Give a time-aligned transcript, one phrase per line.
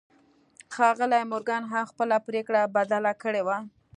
[0.73, 3.57] ښاغلي مورګان هم خپله پرېکړه بدله کړې وه.